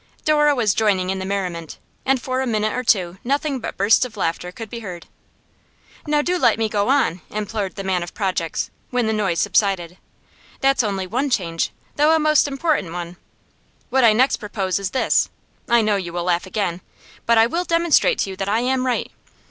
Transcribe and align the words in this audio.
Dora 0.25 0.55
was 0.55 0.73
joining 0.73 1.11
in 1.11 1.19
the 1.19 1.27
merriment, 1.27 1.77
and 2.07 2.19
for 2.19 2.41
a 2.41 2.47
minute 2.47 2.73
or 2.73 2.83
two 2.83 3.19
nothing 3.23 3.59
but 3.59 3.77
bursts 3.77 4.03
of 4.03 4.17
laughter 4.17 4.51
could 4.51 4.67
be 4.67 4.79
heard. 4.79 5.05
'Now 6.07 6.23
do 6.23 6.39
let 6.39 6.57
me 6.57 6.67
go 6.69 6.89
on,' 6.89 7.21
implored 7.29 7.75
the 7.75 7.83
man 7.83 8.01
of 8.01 8.15
projects, 8.15 8.71
when 8.89 9.05
the 9.05 9.13
noise 9.13 9.37
subsided. 9.37 9.99
'That's 10.59 10.81
only 10.81 11.05
one 11.05 11.29
change, 11.29 11.69
though 11.97 12.15
a 12.15 12.19
most 12.19 12.47
important 12.47 12.93
one. 12.93 13.17
What 13.91 14.03
I 14.03 14.11
next 14.11 14.37
propose 14.37 14.79
is 14.79 14.89
this: 14.89 15.29
I 15.69 15.83
know 15.83 15.97
you 15.97 16.13
will 16.13 16.23
laugh 16.23 16.47
again, 16.47 16.81
but 17.27 17.37
I 17.37 17.45
will 17.45 17.63
demonstrate 17.63 18.17
to 18.21 18.31
you 18.31 18.35
that 18.37 18.49
I 18.49 18.61
am 18.61 18.87
right. 18.87 19.11